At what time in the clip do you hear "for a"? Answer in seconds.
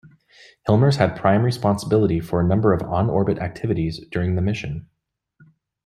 2.19-2.47